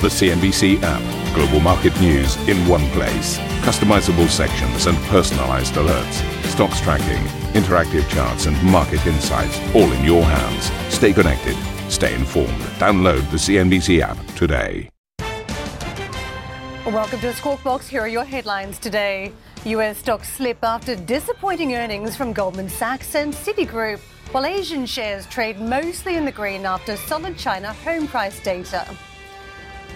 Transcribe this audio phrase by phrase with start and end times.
[0.00, 1.34] The CNBC app.
[1.34, 3.36] Global market news in one place.
[3.66, 6.22] Customizable sections and personalized alerts.
[6.44, 7.20] Stocks tracking,
[7.60, 10.70] interactive charts, and market insights all in your hands.
[10.94, 11.56] Stay connected.
[11.90, 12.60] Stay informed.
[12.78, 14.88] Download the CNBC app today.
[16.86, 17.88] Welcome to Squawk Box.
[17.88, 19.32] Here are your headlines today.
[19.64, 23.98] US stocks slip after disappointing earnings from Goldman Sachs and Citigroup,
[24.30, 28.86] while Asian shares trade mostly in the green after solid China home price data.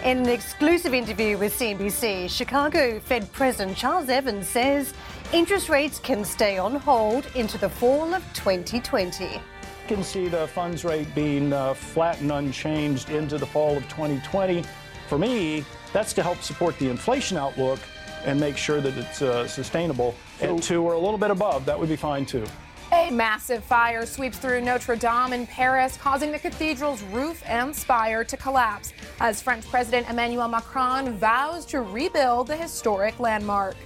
[0.04, 4.94] In an exclusive interview with CNBC, Chicago Fed President Charles Evans says
[5.32, 9.24] interest rates can stay on hold into the fall of 2020.
[9.24, 9.40] You
[9.86, 14.64] can see the funds rate being uh, flat and unchanged into the fall of 2020.
[15.08, 17.78] For me, that's to help support the inflation outlook
[18.24, 20.16] and make sure that it's uh, sustainable.
[20.40, 22.44] At two or a little bit above, that would be fine too.
[22.92, 28.22] A massive fire sweeps through Notre Dame in Paris, causing the cathedral's roof and spire
[28.22, 33.76] to collapse as French President Emmanuel Macron vows to rebuild the historic landmark.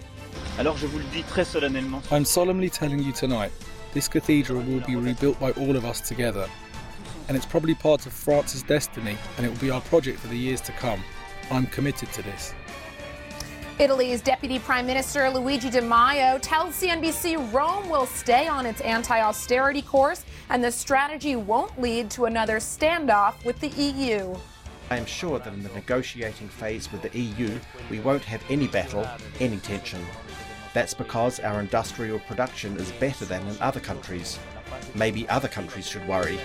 [0.59, 3.53] I'm solemnly telling you tonight,
[3.93, 6.51] this cathedral will be rebuilt by all of us together.
[7.29, 10.37] And it's probably part of France's destiny, and it will be our project for the
[10.37, 11.01] years to come.
[11.53, 12.55] I'm committed to this.
[13.79, 19.21] Italy's Deputy Prime Minister Luigi Di Maio tells CNBC Rome will stay on its anti
[19.21, 24.35] austerity course and the strategy won't lead to another standoff with the EU.
[24.89, 27.51] I am sure that in the negotiating phase with the EU,
[27.91, 29.07] we won't have any battle,
[29.41, 30.01] any tension.
[30.73, 34.39] That's because our industrial production is better than in other countries.
[34.95, 36.39] Maybe other countries should worry.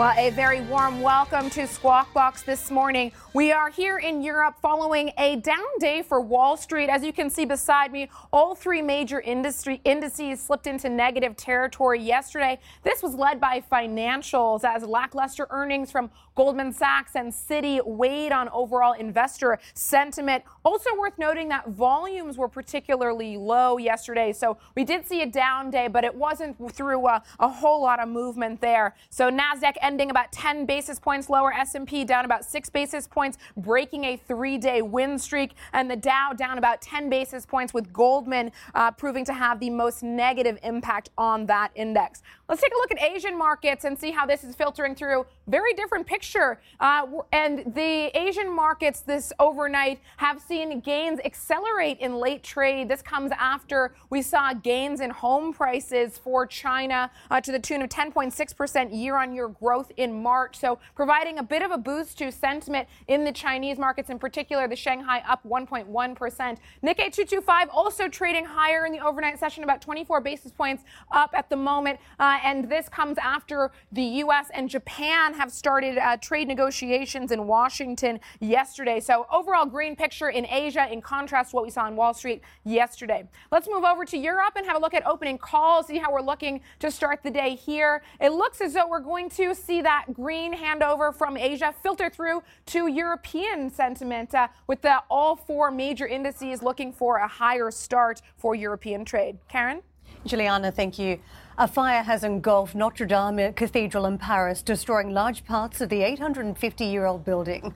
[0.00, 3.12] Well, a very warm welcome to Squawk Box this morning.
[3.34, 6.88] We are here in Europe following a down day for Wall Street.
[6.88, 12.00] As you can see beside me, all three major industry indices slipped into negative territory
[12.00, 12.58] yesterday.
[12.82, 18.48] This was led by financials as lackluster earnings from Goldman Sachs and Citi weighed on
[18.50, 20.44] overall investor sentiment.
[20.64, 24.32] Also worth noting that volumes were particularly low yesterday.
[24.32, 28.00] So we did see a down day, but it wasn't through a, a whole lot
[28.00, 28.94] of movement there.
[29.10, 34.04] So Nasdaq ending about 10 basis points lower, S&P down about 6 basis points, breaking
[34.04, 38.90] a 3-day win streak, and the Dow down about 10 basis points with Goldman uh,
[38.92, 42.22] proving to have the most negative impact on that index.
[42.48, 45.26] Let's take a look at Asian markets and see how this is filtering through.
[45.50, 46.60] Very different picture.
[46.78, 52.88] Uh, and the Asian markets this overnight have seen gains accelerate in late trade.
[52.88, 57.82] This comes after we saw gains in home prices for China uh, to the tune
[57.82, 60.56] of 10.6% year on year growth in March.
[60.56, 64.68] So providing a bit of a boost to sentiment in the Chinese markets, in particular,
[64.68, 65.88] the Shanghai up 1.1%.
[65.90, 71.50] Nikkei 225 also trading higher in the overnight session, about 24 basis points up at
[71.50, 71.98] the moment.
[72.20, 74.46] Uh, and this comes after the U.S.
[74.54, 79.00] and Japan have started uh, trade negotiations in Washington yesterday.
[79.00, 82.42] So, overall green picture in Asia in contrast to what we saw on Wall Street
[82.64, 83.26] yesterday.
[83.50, 86.20] Let's move over to Europe and have a look at opening calls, see how we're
[86.20, 88.02] looking to start the day here.
[88.20, 92.42] It looks as though we're going to see that green handover from Asia filter through
[92.66, 98.20] to European sentiment, uh, with the, all four major indices looking for a higher start
[98.36, 99.38] for European trade.
[99.48, 99.80] Karen?
[100.26, 101.18] Juliana, thank you.
[101.58, 106.84] A fire has engulfed Notre Dame Cathedral in Paris, destroying large parts of the 850
[106.84, 107.74] year old building.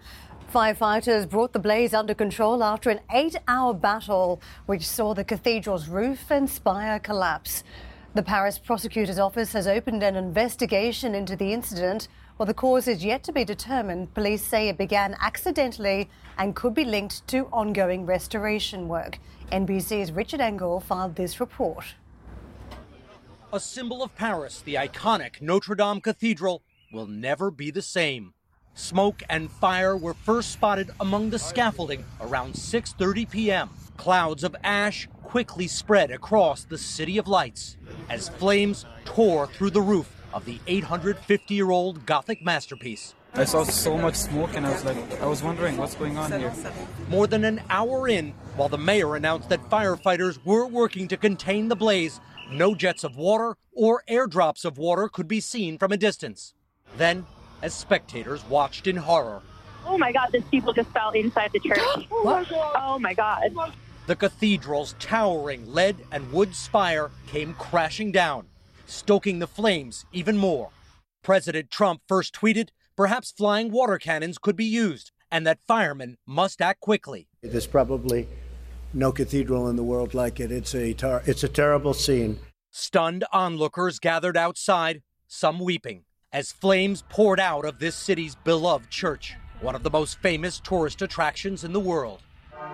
[0.52, 5.88] Firefighters brought the blaze under control after an eight hour battle, which saw the cathedral's
[5.88, 7.64] roof and spire collapse.
[8.14, 12.06] The Paris prosecutor's office has opened an investigation into the incident.
[12.36, 16.08] While the cause is yet to be determined, police say it began accidentally
[16.38, 19.18] and could be linked to ongoing restoration work.
[19.50, 21.84] NBC's Richard Engel filed this report.
[23.54, 28.34] A symbol of Paris, the iconic Notre Dame Cathedral will never be the same.
[28.74, 33.70] Smoke and fire were first spotted among the scaffolding around 6:30 p.m.
[33.96, 37.76] Clouds of ash quickly spread across the city of lights
[38.10, 43.14] as flames tore through the roof of the 850-year-old Gothic masterpiece.
[43.34, 46.32] I saw so much smoke and I was like, I was wondering what's going on
[46.32, 46.52] here.
[47.08, 51.68] More than an hour in, while the mayor announced that firefighters were working to contain
[51.68, 52.20] the blaze,
[52.50, 56.54] no jets of water or airdrops of water could be seen from a distance.
[56.96, 57.26] Then,
[57.62, 59.42] as spectators watched in horror,
[59.86, 61.78] Oh my God, these people just fell inside the church.
[62.10, 62.72] oh, my God.
[62.76, 63.72] oh my God.
[64.06, 68.46] The cathedral's towering lead and wood spire came crashing down,
[68.86, 70.70] stoking the flames even more.
[71.22, 76.62] President Trump first tweeted perhaps flying water cannons could be used and that firemen must
[76.62, 77.28] act quickly.
[77.42, 78.28] There's probably
[78.94, 80.50] no cathedral in the world like it.
[80.50, 82.38] It's a tar- it's a terrible scene.
[82.70, 89.34] Stunned onlookers gathered outside, some weeping, as flames poured out of this city's beloved church,
[89.60, 92.22] one of the most famous tourist attractions in the world.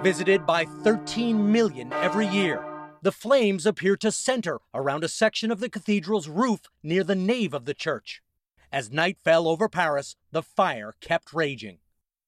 [0.03, 2.65] Visited by 13 million every year,
[3.03, 7.53] the flames appear to center around a section of the cathedral's roof near the nave
[7.53, 8.23] of the church.
[8.73, 11.79] As night fell over Paris, the fire kept raging.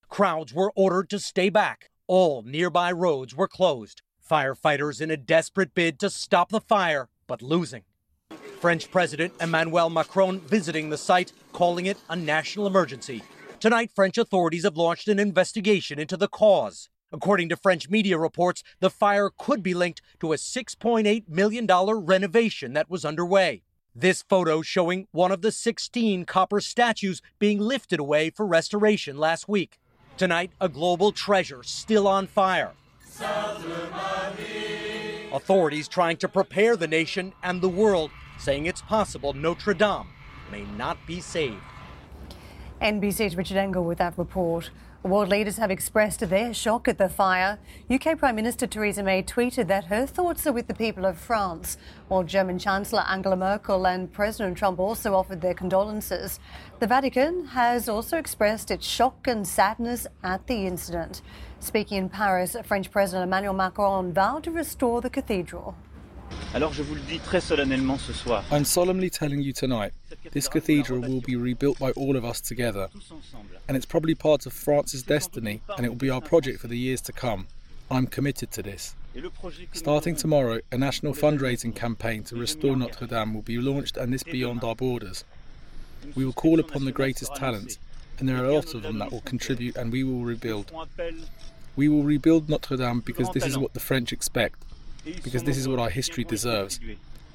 [0.09, 1.91] Crowds were ordered to stay back.
[2.14, 4.03] All nearby roads were closed.
[4.31, 7.85] Firefighters in a desperate bid to stop the fire, but losing.
[8.61, 13.23] French President Emmanuel Macron visiting the site, calling it a national emergency.
[13.61, 16.91] Tonight, French authorities have launched an investigation into the cause.
[17.14, 22.75] According to French media reports, the fire could be linked to a $6.8 million renovation
[22.75, 23.62] that was underway.
[23.94, 29.49] This photo showing one of the 16 copper statues being lifted away for restoration last
[29.49, 29.79] week.
[30.17, 32.73] Tonight, a global treasure still on fire.
[35.32, 40.09] Authorities trying to prepare the nation and the world, saying it's possible Notre Dame
[40.50, 41.56] may not be saved.
[42.82, 44.70] NBC's Richard Engel with that report.
[45.05, 47.59] World leaders have expressed their shock at the fire.
[47.91, 51.77] UK Prime Minister Theresa May tweeted that her thoughts are with the people of France,
[52.07, 56.39] while German Chancellor Angela Merkel and President Trump also offered their condolences.
[56.79, 61.21] The Vatican has also expressed its shock and sadness at the incident.
[61.59, 65.75] Speaking in Paris, French President Emmanuel Macron vowed to restore the cathedral.
[66.55, 68.45] Alors je vous le dis très solennellement ce soir.
[68.53, 69.95] I'm solemnly telling you tonight,
[70.33, 72.89] this cathedral will be rebuilt by all of us together.
[73.67, 76.77] And it's probably part of France's destiny, and it will be our project for the
[76.77, 77.47] years to come.
[77.91, 78.95] I'm committed to this.
[79.73, 84.23] Starting tomorrow, a national fundraising campaign to restore Notre Dame will be launched, and this
[84.23, 85.25] beyond our borders.
[86.15, 87.79] We will call upon the greatest talents,
[88.19, 90.71] and there are a lot of them that will contribute, and we will rebuild.
[91.77, 94.63] We will rebuild Notre Dame because this is what the French expect
[95.05, 96.81] because this is what our history deserves,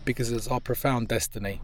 [0.06, 1.62] because it's our profound destiny.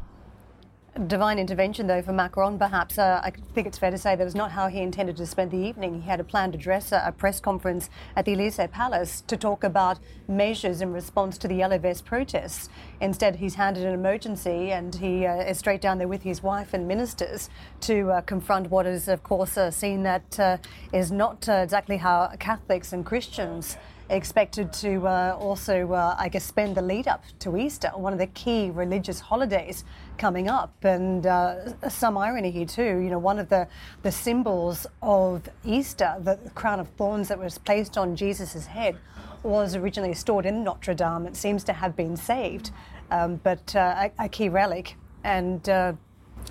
[1.07, 2.99] Divine intervention, though, for Macron, perhaps.
[2.99, 5.49] Uh, I think it's fair to say that was not how he intended to spend
[5.49, 6.03] the evening.
[6.03, 9.97] He had a planned address, a press conference at the Elysee Palace to talk about
[10.27, 12.69] measures in response to the Yellow Vest protests.
[13.01, 16.75] Instead, he's handed an emergency and he uh, is straight down there with his wife
[16.75, 17.49] and ministers
[17.81, 20.57] to uh, confront what is, of course, a scene that uh,
[20.93, 23.77] is not uh, exactly how Catholics and Christians
[24.15, 28.19] expected to uh, also, uh, I guess, spend the lead up to Easter, one of
[28.19, 29.83] the key religious holidays
[30.17, 30.73] coming up.
[30.83, 32.99] And uh, some irony here, too.
[32.99, 33.67] You know, one of the,
[34.01, 38.97] the symbols of Easter, the crown of thorns that was placed on Jesus' head,
[39.43, 41.27] was originally stored in Notre Dame.
[41.27, 42.71] It seems to have been saved,
[43.11, 44.95] um, but uh, a, a, key relic.
[45.23, 45.93] And uh,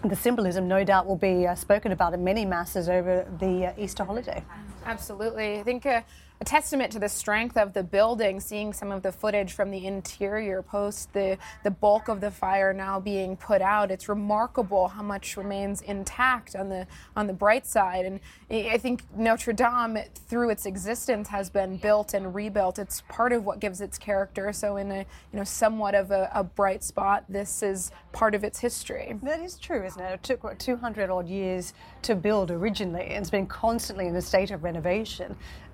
[0.05, 4.05] the symbolism, no doubt, will be uh, spoken about in many masses over the Easter
[4.05, 4.45] holiday.
[4.85, 5.61] Absolutely.
[5.61, 6.03] I think uh,
[6.43, 9.87] a testament to the strength of the building, seeing some of the footage from the
[9.87, 13.93] interior post the, the bulk of the fire now being put out.
[13.93, 18.07] It's remarkable how much remains intact on the on the bright side.
[18.07, 18.19] And
[18.51, 22.81] I think Notre Dame, through its existence, has been built and rebuilt.
[22.81, 24.53] It's part of what gives its character.
[24.53, 28.43] So in a you know somewhat of a, a bright spot, this is part of
[28.43, 29.17] its history.
[29.23, 30.13] That is true, isn't it?
[30.13, 34.23] It took what 200 odd years to build originally, and it's been constantly in a
[34.23, 34.72] state of renovation.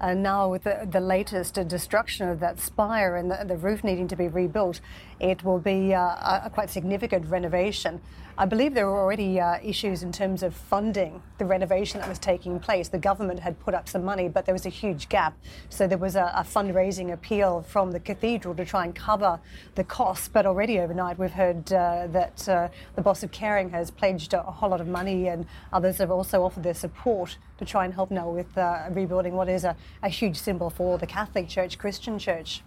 [0.00, 4.08] And now with the, the latest destruction of that spire and the, the roof needing
[4.08, 4.80] to be rebuilt,
[5.20, 8.00] it will be uh, a quite significant renovation.
[8.40, 12.20] I believe there were already uh, issues in terms of funding the renovation that was
[12.20, 12.86] taking place.
[12.86, 15.36] The government had put up some money, but there was a huge gap.
[15.70, 19.40] So there was a, a fundraising appeal from the cathedral to try and cover
[19.74, 20.28] the costs.
[20.28, 24.42] But already overnight, we've heard uh, that uh, the boss of Kering has pledged a
[24.42, 28.12] whole lot of money, and others have also offered their support to try and help
[28.12, 29.74] now with uh, rebuilding what is a,
[30.04, 32.62] a huge symbol for the Catholic Church, Christian Church.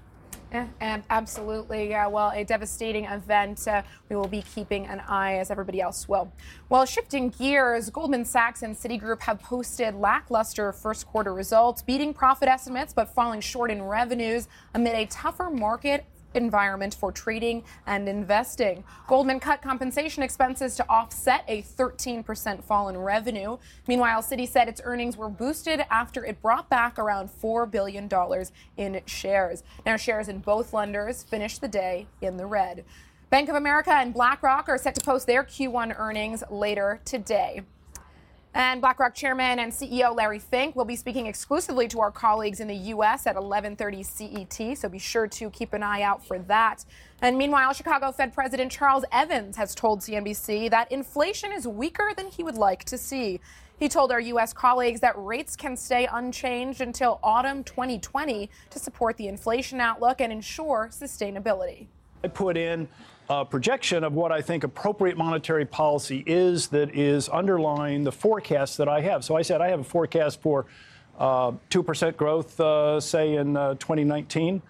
[0.51, 1.89] Yeah, absolutely.
[1.89, 3.65] Yeah, well, a devastating event.
[3.65, 6.31] Uh, we will be keeping an eye, as everybody else will.
[6.67, 12.49] Well, shifting gears, Goldman Sachs and Citigroup have posted lackluster first quarter results, beating profit
[12.49, 18.83] estimates but falling short in revenues amid a tougher market environment for trading and investing.
[19.07, 23.57] Goldman cut compensation expenses to offset a 13% fall in revenue.
[23.87, 28.09] Meanwhile, Citi said its earnings were boosted after it brought back around $4 billion
[28.77, 29.63] in shares.
[29.85, 32.85] Now, shares in both lenders finished the day in the red.
[33.29, 37.61] Bank of America and BlackRock are set to post their Q1 earnings later today.
[38.53, 42.67] And BlackRock Chairman and CEO Larry Fink will be speaking exclusively to our colleagues in
[42.67, 43.25] the U.S.
[43.25, 46.83] at 11:30 CET, so be sure to keep an eye out for that.
[47.21, 52.27] And meanwhile, Chicago Fed President Charles Evans has told CNBC that inflation is weaker than
[52.27, 53.39] he would like to see.
[53.79, 54.51] He told our U.S.
[54.51, 60.31] colleagues that rates can stay unchanged until autumn 2020 to support the inflation outlook and
[60.31, 61.87] ensure sustainability.
[62.23, 62.87] I put in
[63.31, 68.77] a projection of what I think appropriate monetary policy is that is underlying the forecast
[68.77, 69.23] that I have.
[69.23, 70.65] So I said I have a forecast for
[71.17, 74.61] uh, 2% growth, uh, say, in uh, 2019.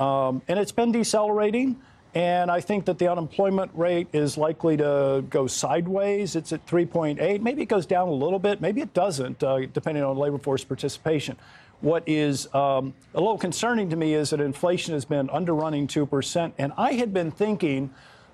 [0.00, 1.80] Um, and it's been decelerating.
[2.12, 6.34] And I think that the unemployment rate is likely to go sideways.
[6.34, 7.40] It's at 3.8.
[7.40, 8.60] Maybe it goes down a little bit.
[8.60, 11.36] Maybe it doesn't, uh, depending on labor force participation.
[11.80, 16.52] What is um, a little concerning to me is that inflation has been underrunning 2%.
[16.58, 17.90] And I had been thinking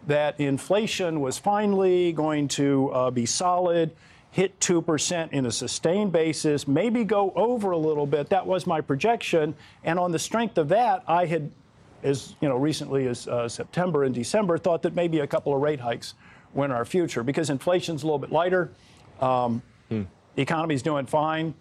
[0.06, 3.94] that inflation was finally going to uh, be solid,
[4.30, 8.30] hit 2% in a sustained basis, maybe go over a little bit.
[8.30, 9.54] That was my projection.
[9.84, 11.50] And on the strength of that, I had
[12.04, 15.60] as you know, recently as uh, September and December, thought that maybe a couple of
[15.60, 16.14] rate hikes
[16.52, 18.70] were in our future because inflation's a little bit lighter.
[19.20, 20.02] Um, hmm.
[20.36, 21.54] The economy's doing fine.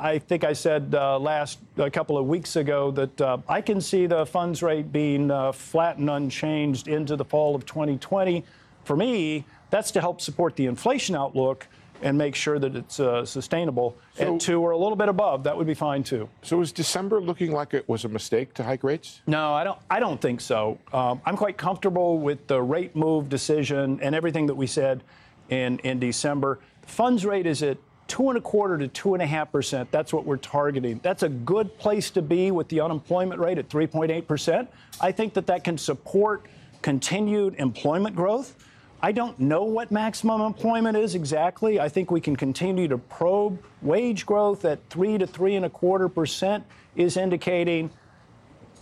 [0.00, 3.80] I think I said uh, last a couple of weeks ago that uh, I can
[3.80, 8.42] see the funds rate being uh, flat and unchanged into the fall of 2020.
[8.84, 11.66] For me, that's to help support the inflation outlook
[12.02, 15.44] and make sure that it's uh, sustainable so, at two or a little bit above,
[15.44, 16.30] that would be fine too.
[16.40, 19.20] So is December looking like it was a mistake to hike rates?
[19.26, 19.78] No, I don't.
[19.90, 20.78] I don't think so.
[20.94, 25.02] Um, I'm quite comfortable with the rate move decision and everything that we said
[25.50, 26.58] in in December.
[26.80, 27.76] The funds rate is at
[28.10, 29.88] two and a quarter to two and a half percent.
[29.92, 30.98] That's what we're targeting.
[31.00, 34.68] That's a good place to be with the unemployment rate at 3.8 percent.
[35.00, 36.46] I think that that can support
[36.82, 38.56] continued employment growth.
[39.00, 41.78] I don't know what maximum employment is exactly.
[41.78, 43.62] I think we can continue to probe.
[43.80, 46.64] Wage growth at three to three and a quarter percent
[46.96, 47.90] is indicating,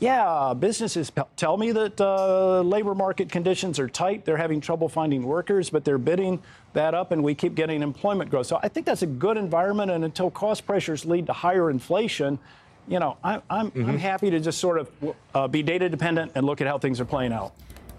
[0.00, 4.25] yeah, businesses tell me that uh, labor market conditions are tight.
[4.25, 6.40] They're having trouble finding workers, but they're bidding
[6.73, 8.47] that up, and we keep getting employment growth.
[8.47, 9.90] So I think that's a good environment.
[9.90, 12.38] And until cost pressures lead to higher inflation,
[12.87, 13.97] you know, I, am mm-hmm.
[13.97, 14.90] happy to just sort of
[15.35, 17.52] uh, be data dependent and look at how things are playing out.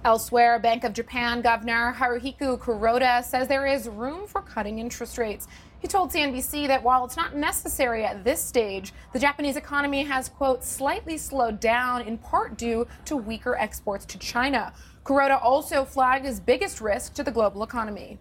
[0.06, 5.48] Elsewhere, Bank of Japan Governor Haruhiko Kuroda says there is room for cutting interest rates.
[5.80, 10.28] He told CNBC that while it's not necessary at this stage, the Japanese economy has,
[10.28, 14.74] quote, slightly slowed down in part due to weaker exports to China.
[15.06, 18.18] Kuroda also flagged his biggest risk to the global economy.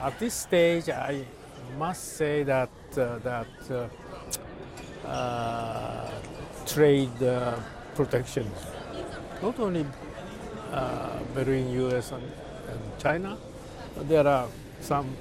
[0.00, 1.24] At this stage, I
[1.78, 6.10] must say that uh, that uh, uh,
[6.66, 7.58] trade uh,
[7.94, 8.46] protection,
[9.42, 9.86] not only
[10.72, 12.12] uh, between U.S.
[12.12, 13.36] and, and, China.
[14.02, 14.46] There are
[14.80, 15.16] some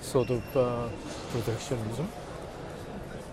[0.00, 0.88] sort of uh,
[1.30, 2.08] protectionism.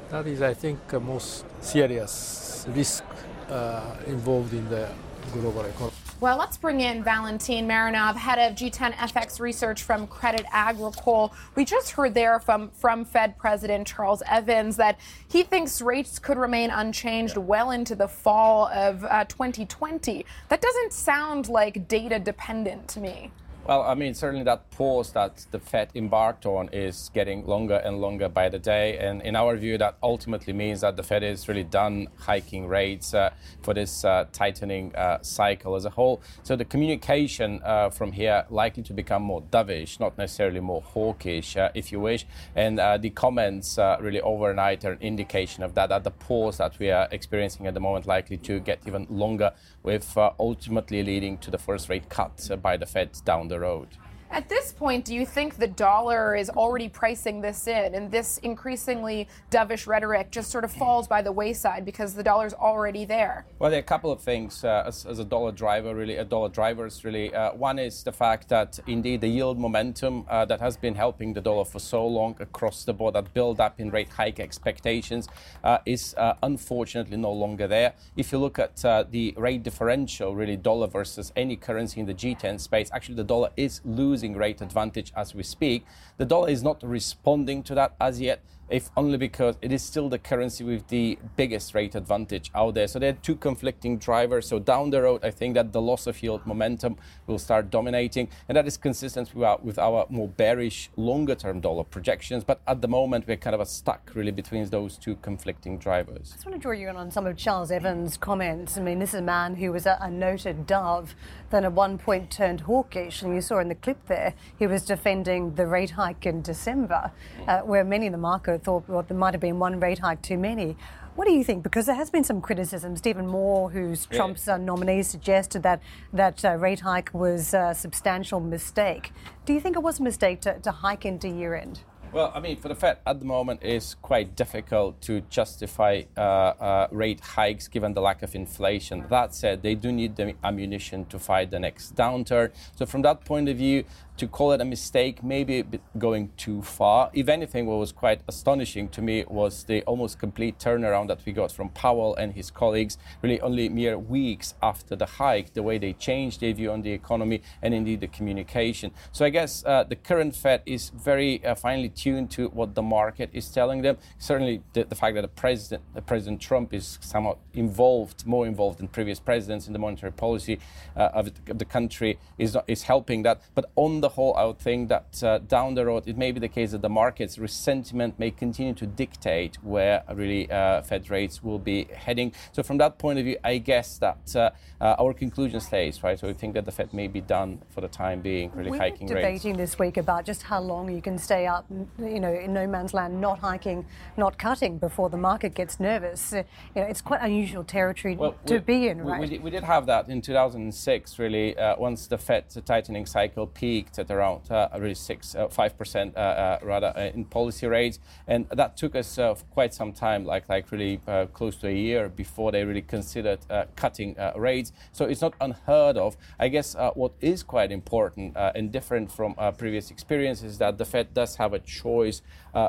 [0.09, 3.03] That is, I think, a most serious risk
[3.49, 4.89] uh, involved in the
[5.33, 5.93] global economy.
[6.21, 11.33] Well, let's bring in Valentin Marinov, head of G10 FX research from Credit Agricole.
[11.55, 16.37] We just heard there from, from Fed President Charles Evans that he thinks rates could
[16.37, 20.25] remain unchanged well into the fall of uh, 2020.
[20.47, 23.31] That doesn't sound like data dependent to me.
[23.67, 27.99] Well, I mean, certainly that pause that the Fed embarked on is getting longer and
[27.99, 28.99] longer by the day.
[28.99, 33.15] And in our view, that ultimately means that the Fed is really done hiking rates
[33.15, 33.31] uh,
[33.63, 36.21] for this uh, tightening uh, cycle as a whole.
[36.43, 41.57] So the communication uh, from here likely to become more dovish, not necessarily more hawkish,
[41.57, 42.27] uh, if you wish.
[42.55, 46.77] And uh, the comments really overnight are an indication of that, that the pause that
[46.77, 51.49] we are experiencing at the moment likely to get even longer, with ultimately leading to
[51.49, 54.04] the first rate cut by the Fed down the the road.
[54.31, 58.39] At this point, do you think the dollar is already pricing this in and this
[58.39, 63.45] increasingly dovish rhetoric just sort of falls by the wayside because the dollar's already there?
[63.59, 66.25] Well, there are a couple of things uh, as, as, a dollar driver, really, a
[66.25, 67.33] dollar drivers, really.
[67.33, 71.33] Uh, one is the fact that indeed the yield momentum uh, that has been helping
[71.33, 75.27] the dollar for so long across the board, that build up in rate hike expectations,
[75.63, 77.93] uh, is uh, unfortunately no longer there.
[78.17, 82.13] If you look at uh, the rate differential, really, dollar versus any currency in the
[82.13, 85.85] G10 space, actually the dollar is losing losing rate advantage as we speak.
[86.15, 90.09] The dollar is not responding to that as yet if only because it is still
[90.09, 92.87] the currency with the biggest rate advantage out there.
[92.87, 94.47] So there are two conflicting drivers.
[94.47, 98.29] So down the road, I think that the loss of yield momentum will start dominating,
[98.49, 102.43] and that is consistent with our, with our more bearish longer term dollar projections.
[102.43, 106.31] But at the moment, we're kind of stuck really between those two conflicting drivers.
[106.31, 108.77] I just want to draw you in on some of Charles Evans' comments.
[108.77, 111.15] I mean, this is a man who was a, a noted dove,
[111.51, 114.83] then at one point turned hawkish, and you saw in the clip there, he was
[114.83, 117.11] defending the rate hike in December,
[117.47, 118.17] uh, where many in the
[118.57, 120.75] thought there might have been one rate hike too many.
[121.15, 121.63] What do you think?
[121.63, 122.97] Because there has been some criticism.
[122.97, 124.17] Stephen Moore, who's yeah.
[124.17, 125.81] Trump's uh, nominee, suggested that
[126.11, 129.13] that uh, rate hike was a substantial mistake.
[129.45, 131.79] Do you think it was a mistake to, to hike into year end?
[132.15, 136.21] Well, I mean, for the Fed at the moment, it's quite difficult to justify uh,
[136.21, 139.03] uh, rate hikes given the lack of inflation.
[139.09, 142.51] That said, they do need the ammunition to fight the next downturn.
[142.77, 143.83] So, from that point of view,
[144.17, 145.65] to call it a mistake, maybe a
[145.97, 147.09] going too far.
[147.13, 151.33] If anything, what was quite astonishing to me was the almost complete turnaround that we
[151.33, 155.77] got from Powell and his colleagues, really only mere weeks after the hike, the way
[155.77, 158.91] they changed their view on the economy and indeed the communication.
[159.11, 162.81] So I guess uh, the current Fed is very uh, finely tuned to what the
[162.81, 163.97] market is telling them.
[164.17, 168.79] Certainly, the, the fact that the president, the President Trump, is somewhat involved, more involved
[168.79, 170.59] than previous presidents in the monetary policy
[170.95, 173.41] uh, of the country, is is helping that.
[173.53, 176.39] But on the whole, I would think that uh, down the road, it may be
[176.39, 181.43] the case that the market's resentment may continue to dictate where really uh, Fed rates
[181.43, 182.33] will be heading.
[182.51, 186.19] So from that point of view, I guess that uh, uh our conclusion stays, right?
[186.19, 188.71] So we think that the Fed may be done for the time being, really hiking
[188.71, 188.71] rates.
[188.71, 191.65] we hiking were debating this week about just how long you can stay up,
[191.99, 193.85] you know, in no man's land, not hiking,
[194.17, 196.33] not cutting before the market gets nervous.
[196.33, 196.43] Uh,
[196.75, 199.19] you know, it's quite unusual territory well, to we, be in, right?
[199.19, 203.05] We, we, did, we, did, have that in 2006, really, uh, once the Fed tightening
[203.05, 207.25] cycle peaked at around uh, really six, uh, five percent uh, uh rather uh, in
[207.25, 210.99] policy rates, and that took us uh, quite some time, like like really
[211.33, 213.39] close to a year before they really considered
[213.75, 214.71] cutting rates.
[214.91, 216.17] So it's not unheard of.
[216.39, 221.13] I guess what is quite important and different from previous experiences is that the Fed
[221.13, 222.21] does have a choice,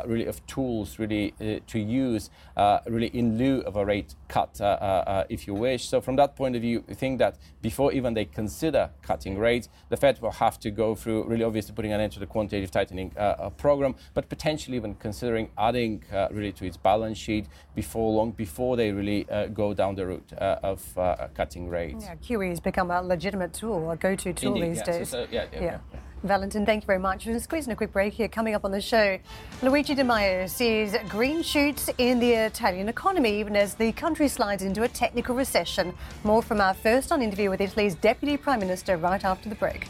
[0.06, 1.34] really, of tools really
[1.66, 2.30] to use,
[2.86, 4.60] really in lieu of a rate cut,
[5.28, 5.88] if you wish.
[5.88, 7.36] So from that point of view, I think that
[7.66, 11.74] before even they consider cutting rates, the Fed will have to go through really obviously
[11.74, 16.00] putting an end to the quantitative tightening uh, uh, program, but potentially even considering adding
[16.12, 20.06] uh, really to its balance sheet before long, before they really uh, go down the
[20.06, 22.04] route uh, of uh, cutting rates.
[22.04, 25.08] Yeah, QE has become a legitimate tool, a go-to tool Indeed, these yeah, days.
[25.08, 25.78] So, so, yeah, yeah, yeah.
[25.92, 26.00] yeah.
[26.26, 27.26] Valentin, thank you very much.
[27.26, 28.28] We're squeezing a quick break here.
[28.28, 29.18] Coming up on the show,
[29.62, 34.62] Luigi Di Maio sees green shoots in the Italian economy, even as the country slides
[34.62, 35.94] into a technical recession.
[36.24, 39.88] More from our first on interview with Italy's Deputy Prime Minister right after the break.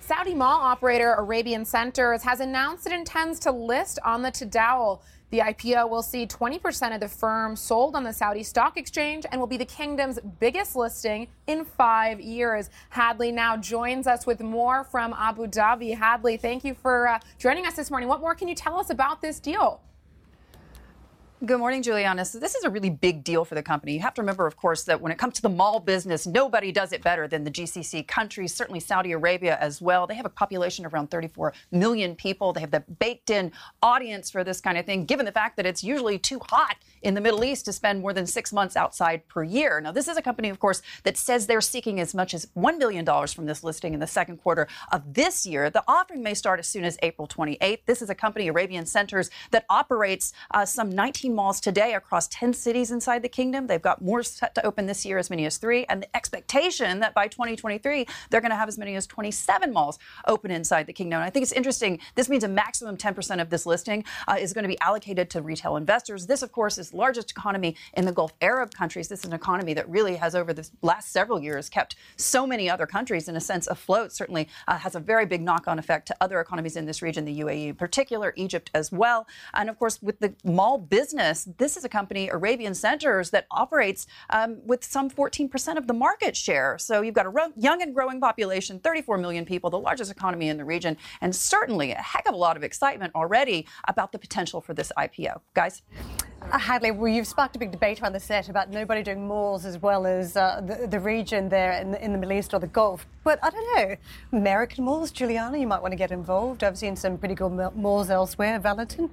[0.00, 5.00] Saudi mall operator Arabian Centers has announced it intends to list on the Tadawul.
[5.30, 9.38] The IPO will see 20% of the firm sold on the Saudi Stock Exchange and
[9.38, 12.70] will be the kingdom's biggest listing in five years.
[12.90, 15.96] Hadley now joins us with more from Abu Dhabi.
[15.96, 18.08] Hadley, thank you for uh, joining us this morning.
[18.08, 19.82] What more can you tell us about this deal?
[21.46, 22.24] Good morning, Juliana.
[22.24, 23.92] So this is a really big deal for the company.
[23.92, 26.72] You have to remember, of course, that when it comes to the mall business, nobody
[26.72, 30.08] does it better than the GCC countries, certainly Saudi Arabia as well.
[30.08, 32.52] They have a population of around 34 million people.
[32.52, 33.52] They have the baked in
[33.84, 37.14] audience for this kind of thing, given the fact that it's usually too hot in
[37.14, 39.80] the Middle East to spend more than six months outside per year.
[39.80, 42.78] Now, this is a company, of course, that says they're seeking as much as $1
[42.78, 45.70] billion from this listing in the second quarter of this year.
[45.70, 47.80] The offering may start as soon as April 28th.
[47.86, 52.52] This is a company, Arabian Centers, that operates uh, some 19 malls today across 10
[52.52, 53.66] cities inside the kingdom.
[53.66, 55.84] They've got more set to open this year, as many as three.
[55.86, 59.98] And the expectation that by 2023, they're going to have as many as 27 malls
[60.26, 61.18] open inside the kingdom.
[61.18, 61.98] And I think it's interesting.
[62.14, 65.42] This means a maximum 10% of this listing uh, is going to be allocated to
[65.42, 66.26] retail investors.
[66.26, 69.08] This, of course, is largest economy in the Gulf Arab countries.
[69.08, 72.68] This is an economy that really has, over the last several years, kept so many
[72.68, 74.12] other countries, in a sense, afloat.
[74.12, 77.24] Certainly uh, has a very big knock on effect to other economies in this region,
[77.24, 79.26] the UAE in particular, Egypt as well.
[79.54, 84.06] And of course, with the mall business, this is a company, Arabian Centers, that operates
[84.30, 86.78] um, with some 14% of the market share.
[86.78, 90.56] So you've got a young and growing population, 34 million people, the largest economy in
[90.56, 94.60] the region, and certainly a heck of a lot of excitement already about the potential
[94.60, 95.40] for this IPO.
[95.54, 95.82] Guys?
[96.50, 99.82] Uh, Well, you've sparked a big debate around the set about nobody doing malls as
[99.82, 102.68] well as uh, the, the, region there in the, in the Middle East or the
[102.68, 103.04] Gulf.
[103.24, 103.96] But I don't know,
[104.32, 106.62] American malls, Juliana, you might want to get involved.
[106.62, 108.60] I've seen some pretty good malls elsewhere.
[108.60, 109.10] Valentin?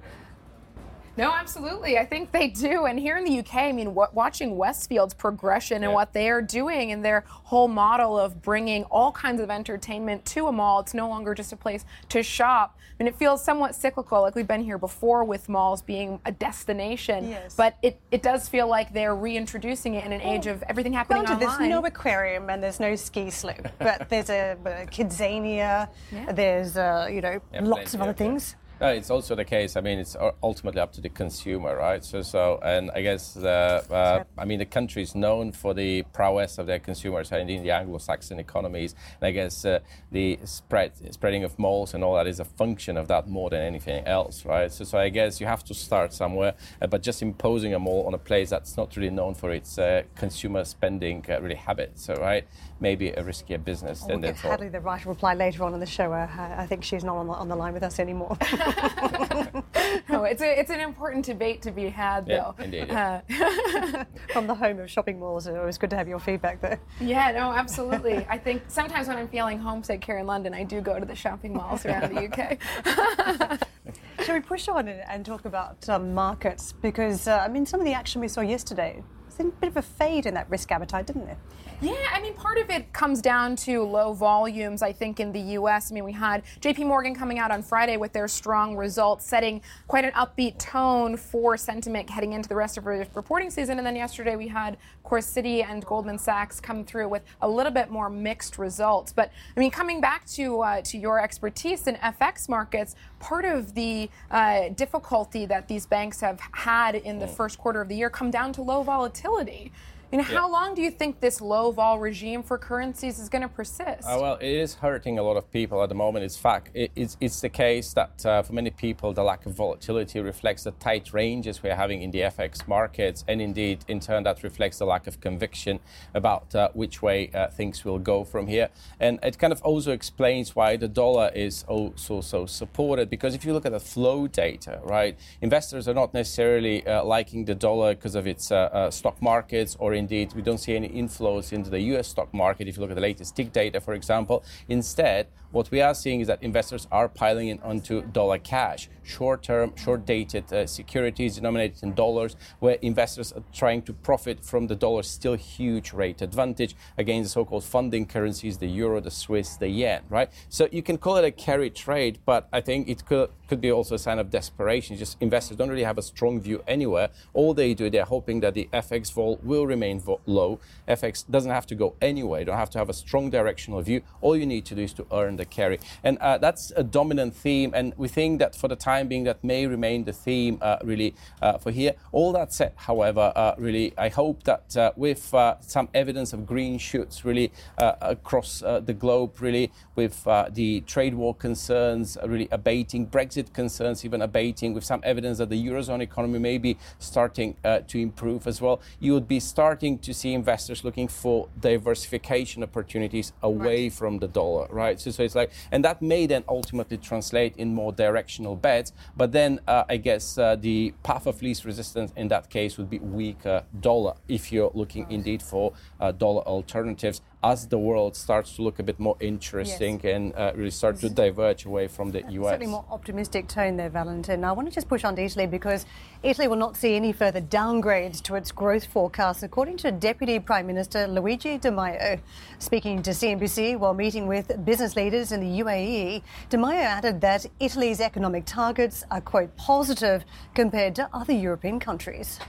[1.16, 1.98] No, absolutely.
[1.98, 2.84] I think they do.
[2.86, 6.42] And here in the UK, I mean, w- watching Westfield's progression and what they are
[6.42, 10.94] doing and their whole model of bringing all kinds of entertainment to a mall, it's
[10.94, 12.78] no longer just a place to shop.
[12.98, 16.32] I mean, it feels somewhat cyclical, like we've been here before with malls being a
[16.32, 17.28] destination.
[17.28, 17.54] Yes.
[17.54, 21.24] But it, it does feel like they're reintroducing it in an age of everything happening
[21.24, 21.58] Granted, online.
[21.58, 26.32] There's no aquarium and there's no ski slope, but there's a, a Kidzania, yeah.
[26.32, 28.56] there's, uh, you know, yeah, lots of other yeah, things.
[28.78, 29.74] No, it's also the case.
[29.76, 32.04] I mean, it's ultimately up to the consumer, right?
[32.04, 36.02] So, so, and I guess, uh, uh, I mean, the country is known for the
[36.12, 39.78] prowess of their consumers, and in the Anglo-Saxon economies, and I guess uh,
[40.12, 43.62] the spread, spreading of malls and all that is a function of that more than
[43.62, 44.70] anything else, right?
[44.70, 48.06] So, so I guess you have to start somewhere, uh, but just imposing a mall
[48.06, 52.04] on a place that's not really known for its uh, consumer spending uh, really habits,
[52.04, 52.46] so right,
[52.80, 54.36] maybe a riskier business we'll than get.
[54.36, 56.12] Hadley the right reply later on in the show.
[56.12, 58.36] Uh, I think she's not on the, on the line with us anymore.
[60.08, 62.64] no, it's a, it's an important debate to be had, Yeah, though.
[62.64, 63.20] indeed, Uh,
[64.32, 66.80] From the home of shopping malls, it was good to have your feedback there.
[67.00, 68.26] yeah, no, absolutely.
[68.28, 71.14] I think sometimes when I'm feeling homesick here in London, I do go to the
[71.14, 73.60] shopping malls around the UK.
[74.24, 76.72] Shall we push on and, and talk about um, markets?
[76.72, 79.76] Because, uh, I mean, some of the action we saw yesterday, was a bit of
[79.76, 81.38] a fade in that risk appetite, didn't it?
[81.82, 85.40] Yeah, I mean, part of it comes down to low volumes, I think, in the
[85.40, 85.92] U.S.
[85.92, 89.60] I mean, we had JP Morgan coming out on Friday with their strong results, setting
[89.86, 93.76] quite an upbeat tone for sentiment heading into the rest of the reporting season.
[93.76, 97.48] And then yesterday we had, of course, Citi and Goldman Sachs come through with a
[97.48, 99.12] little bit more mixed results.
[99.12, 103.74] But, I mean, coming back to, uh, to your expertise in FX markets, part of
[103.74, 108.08] the uh, difficulty that these banks have had in the first quarter of the year
[108.08, 109.25] come down to low volatility.
[109.26, 109.72] Utility.
[110.12, 113.42] You know, how long do you think this low vol regime for currencies is going
[113.42, 114.04] to persist?
[114.06, 116.24] Uh, well, it is hurting a lot of people at the moment.
[116.24, 116.70] It's fact.
[116.74, 120.62] It, it's, it's the case that uh, for many people, the lack of volatility reflects
[120.62, 124.78] the tight ranges we're having in the FX markets, and indeed, in turn, that reflects
[124.78, 125.80] the lack of conviction
[126.14, 128.68] about uh, which way uh, things will go from here.
[129.00, 133.10] And it kind of also explains why the dollar is also so supported.
[133.10, 137.44] Because if you look at the flow data, right, investors are not necessarily uh, liking
[137.44, 141.52] the dollar because of its uh, stock markets or indeed we don't see any inflows
[141.52, 144.44] into the US stock market if you look at the latest tick data, for example.
[144.68, 149.42] Instead, what we are seeing is that investors are piling in onto dollar cash, short
[149.42, 154.66] term, short dated uh, securities denominated in dollars, where investors are trying to profit from
[154.66, 159.10] the dollar's still huge rate advantage against the so called funding currencies, the euro, the
[159.10, 160.30] Swiss, the yen, right?
[160.48, 163.70] So you can call it a carry trade, but I think it could, could be
[163.70, 164.96] also a sign of desperation.
[164.96, 167.10] Just investors don't really have a strong view anywhere.
[167.32, 170.60] All they do, they're hoping that the FX vol will remain vo- low.
[170.88, 172.40] FX doesn't have to go anywhere.
[172.40, 174.02] You don't have to have a strong directional view.
[174.20, 175.78] All you need to do is to earn the carry.
[176.02, 177.72] And uh, that's a dominant theme.
[177.74, 181.14] And we think that for the time being, that may remain the theme uh, really
[181.42, 181.94] uh, for here.
[182.12, 186.46] All that said, however, uh, really, I hope that uh, with uh, some evidence of
[186.46, 193.52] green shoots really across the globe, really, with the trade war concerns really abating, Brexit
[193.52, 198.46] concerns even abating, with some evidence that the Eurozone economy may be starting to improve
[198.46, 204.18] as well, you would be starting to see investors looking for diversification opportunities away from
[204.18, 204.98] the dollar, right?
[204.98, 208.92] So, so it's like, and that may then ultimately translate in more directional bets.
[209.16, 212.90] But then uh, I guess uh, the path of least resistance in that case would
[212.90, 218.56] be weaker dollar if you're looking indeed for uh, dollar alternatives as the world starts
[218.56, 222.20] to look a bit more interesting and uh, really start to diverge away from the
[222.28, 222.52] US.
[222.52, 224.42] Certainly more optimistic tone there, Valentin.
[224.42, 225.86] I want to just push on to Italy because
[226.22, 230.66] Italy will not see any further downgrades to its growth forecast, according to Deputy Prime
[230.66, 232.18] Minister Luigi Di Maio.
[232.58, 237.46] Speaking to CNBC while meeting with business leaders in the UAE, Di Maio added that
[237.60, 242.40] Italy's economic targets are, quote, positive compared to other European countries.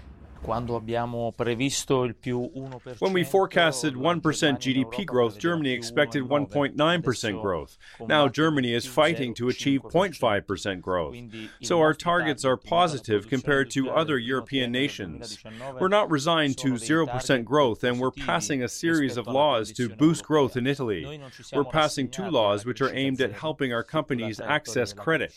[3.00, 7.78] When we forecasted 1% GDP growth, Germany expected 1.9% growth.
[8.08, 11.16] Now Germany is fighting to achieve 0.5% growth.
[11.62, 15.40] So our targets are positive compared to other European nations.
[15.80, 20.24] We're not resigned to 0% growth, and we're passing a series of laws to boost
[20.24, 21.22] growth in Italy.
[21.54, 25.34] We're passing two laws which are aimed at helping our companies access credit.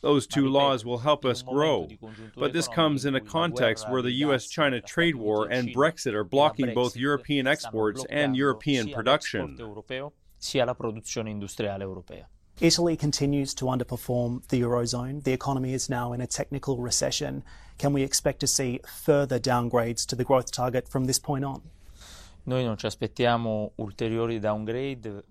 [0.00, 1.88] Those two laws will help us grow.
[2.36, 4.43] But this comes in a context where the U.S.
[4.48, 9.56] China trade war and Brexit are blocking both European exports and European production.
[12.60, 15.24] Italy continues to underperform the Eurozone.
[15.24, 17.42] The economy is now in a technical recession.
[17.78, 21.62] Can we expect to see further downgrades to the growth target from this point on?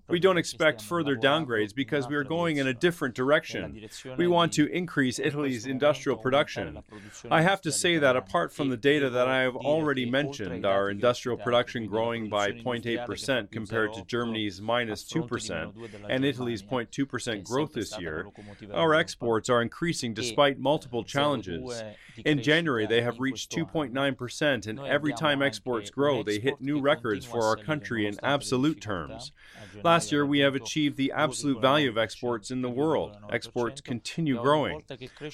[0.08, 3.88] We don't expect further downgrades because we are going in a different direction.
[4.16, 6.82] We want to increase Italy's industrial production.
[7.30, 10.90] I have to say that apart from the data that I have already mentioned, our
[10.90, 15.72] industrial production growing by 0.8% compared to Germany's minus 2%
[16.08, 18.26] and Italy's 0.2% growth this year,
[18.72, 21.82] our exports are increasing despite multiple challenges.
[22.24, 27.03] In January, they have reached 2.9%, and every time exports grow, they hit new records
[27.04, 29.32] records for our country in absolute terms.
[29.82, 33.16] Last year, we have achieved the absolute value of exports in the world.
[33.30, 34.82] Exports continue growing.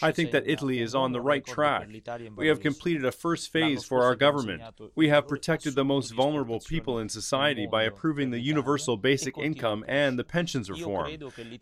[0.02, 1.88] I think that Italy is on the right track.
[2.36, 4.62] We have completed a first phase for our government.
[4.94, 9.84] We have protected the most vulnerable people in society by approving the universal basic income
[9.86, 11.10] and the pensions reform.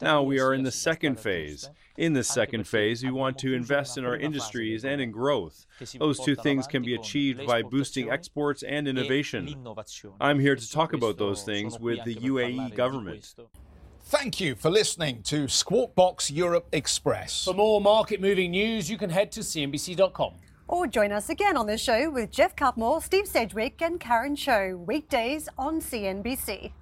[0.01, 1.69] Now we are in the second phase.
[1.97, 5.67] In this second phase, we want to invest in our industries and in growth.
[5.99, 9.57] Those two things can be achieved by boosting exports and innovation.
[10.21, 13.35] I'm here to talk about those things with the UAE government.
[14.05, 17.45] Thank you for listening to Squawk Box Europe Express.
[17.45, 20.33] For more market moving news, you can head to CNBC.com.
[20.67, 24.77] Or join us again on the show with Geoff Cutmore, Steve Sedgwick, and Karen Tso,
[24.87, 26.73] weekdays on CNBC.